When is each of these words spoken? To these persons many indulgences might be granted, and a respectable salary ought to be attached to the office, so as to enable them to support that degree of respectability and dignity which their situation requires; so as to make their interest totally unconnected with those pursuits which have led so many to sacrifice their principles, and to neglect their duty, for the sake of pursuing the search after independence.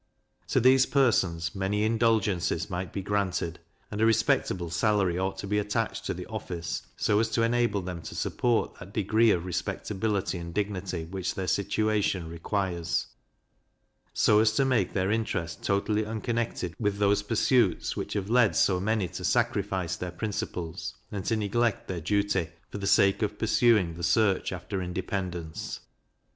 To 0.47 0.59
these 0.59 0.87
persons 0.87 1.53
many 1.53 1.83
indulgences 1.83 2.71
might 2.71 2.91
be 2.91 3.03
granted, 3.03 3.59
and 3.91 4.01
a 4.01 4.05
respectable 4.07 4.71
salary 4.71 5.19
ought 5.19 5.37
to 5.37 5.45
be 5.47 5.59
attached 5.59 6.07
to 6.07 6.15
the 6.15 6.25
office, 6.25 6.81
so 6.97 7.19
as 7.19 7.29
to 7.29 7.43
enable 7.43 7.83
them 7.83 8.01
to 8.01 8.15
support 8.15 8.79
that 8.79 8.95
degree 8.95 9.29
of 9.29 9.45
respectability 9.45 10.39
and 10.39 10.55
dignity 10.55 11.05
which 11.05 11.35
their 11.35 11.45
situation 11.45 12.27
requires; 12.27 13.09
so 14.11 14.39
as 14.39 14.53
to 14.53 14.65
make 14.65 14.93
their 14.93 15.11
interest 15.11 15.61
totally 15.61 16.03
unconnected 16.03 16.73
with 16.79 16.97
those 16.97 17.21
pursuits 17.21 17.95
which 17.95 18.13
have 18.13 18.27
led 18.27 18.55
so 18.55 18.79
many 18.79 19.07
to 19.09 19.23
sacrifice 19.23 19.97
their 19.97 20.09
principles, 20.11 20.95
and 21.11 21.25
to 21.25 21.35
neglect 21.37 21.87
their 21.87 22.01
duty, 22.01 22.47
for 22.71 22.79
the 22.79 22.87
sake 22.87 23.21
of 23.21 23.37
pursuing 23.37 23.93
the 23.93 24.01
search 24.01 24.51
after 24.51 24.81
independence. 24.81 25.79